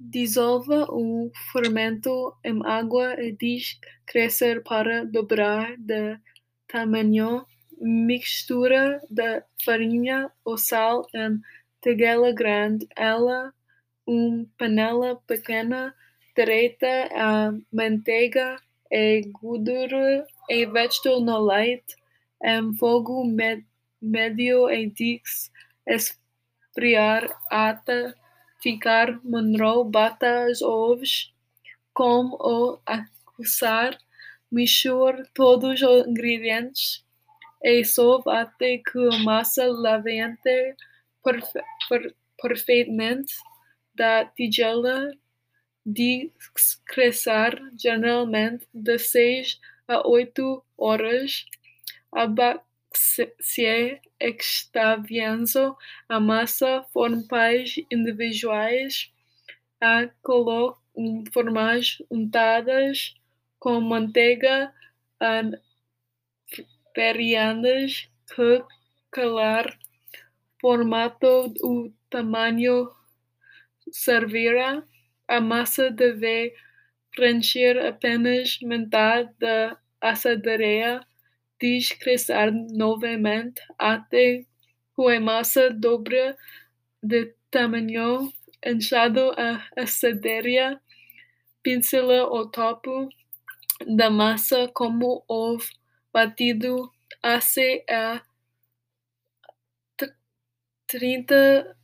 Dissolva 0.00 0.86
o 0.90 1.30
fermento 1.52 2.36
em 2.44 2.60
água 2.64 3.14
e 3.20 3.32
deixe 3.32 3.78
crescer 4.06 4.62
para 4.62 5.04
dobrar 5.04 5.76
de 5.78 6.18
tamanho. 6.68 7.46
Misture 7.80 8.74
a 8.74 9.44
farinha 9.64 10.30
e 10.46 10.58
sal 10.58 11.06
em 11.14 11.40
tigela 11.80 12.32
grande. 12.32 12.86
Em 12.98 13.54
uma 14.06 14.46
panela 14.58 15.16
pequena, 15.26 15.94
derreta 16.36 17.08
a 17.12 17.52
manteiga 17.72 18.60
e 18.90 19.22
gordura 19.32 20.26
e 20.50 20.66
vegetal 20.66 21.20
no 21.20 21.38
leite 21.38 21.96
em 22.42 22.74
fogo 22.76 23.24
médio 24.02 24.70
e 24.70 24.90
deixe 24.90 25.50
esfriar 25.86 27.28
até 27.50 28.14
ficar 28.64 29.20
marrom. 29.22 29.90
Bata 29.90 30.46
os 30.50 30.62
ovos 30.62 31.32
com 31.92 32.30
o 32.40 32.80
açúcar, 32.86 33.98
misture 34.50 35.22
todos 35.34 35.82
os 35.82 36.06
ingredientes 36.06 37.04
e 37.62 37.84
sove 37.84 38.30
até 38.30 38.78
que 38.78 38.98
a 39.12 39.18
massa 39.18 39.66
levante 39.66 40.76
perfeitamente 42.40 43.34
da 43.94 44.24
tigela. 44.24 45.12
Deixe 45.86 46.30
crescer 46.86 47.60
geralmente 47.78 48.66
de 48.72 48.98
seis 48.98 49.60
a 49.86 50.08
oito 50.08 50.64
horas. 50.78 51.44
Abasteça 52.94 54.00
esvaziando 54.20 55.76
a 56.08 56.20
massa. 56.20 56.84
Forme 56.92 57.26
pães 57.26 57.74
individuais 57.90 59.12
e 59.82 60.10
coloque 60.22 60.78
formas 61.32 61.98
untadas 62.08 63.16
com 63.58 63.80
manteiga 63.80 64.72
vasilhas 66.96 68.08
que 68.32 68.64
calar. 69.10 69.76
Formato 70.60 71.52
e 71.62 71.92
tamanho 72.08 72.90
servirá. 73.90 74.84
A 75.26 75.40
massa 75.40 75.90
deve 75.90 76.54
preencher 77.10 77.76
apenas 77.84 78.60
metade 78.60 79.34
da 79.40 79.76
assadeira. 80.00 81.04
Deixe 81.60 81.96
crescer 81.96 82.52
novamente 82.52 83.62
até 83.78 84.44
que 84.94 85.08
a 85.16 85.20
massa 85.20 85.70
dobre 85.70 86.36
de 87.02 87.34
tamanho. 87.50 88.32
Encha 88.64 89.04
a 89.04 89.80
assadeira. 89.80 90.80
Pincele 91.62 92.20
o 92.20 92.46
topo 92.46 93.08
da 93.86 94.10
massa 94.10 94.68
com 94.68 95.22
ovo 95.28 95.64
batido. 96.12 96.92
Asse 97.22 97.84
a 97.88 98.22
trinta 100.86 101.76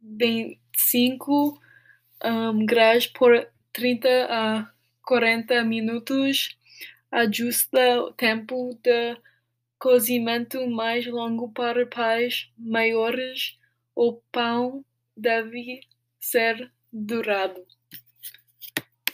vinte 0.00 0.60
graus 2.66 3.06
por 3.06 3.48
trinta 3.72 4.26
a 4.28 4.72
quarenta 5.02 5.64
minutos. 5.64 6.57
Ajuste 7.10 7.78
o 7.98 8.12
tempo 8.12 8.78
de 8.82 9.16
cozimento 9.78 10.66
mais 10.68 11.06
longo 11.06 11.50
para 11.52 11.86
pães 11.86 12.52
maiores. 12.56 13.58
O 13.94 14.14
pão 14.32 14.84
deve 15.16 15.80
ser 16.20 16.70
dourado. 16.92 17.66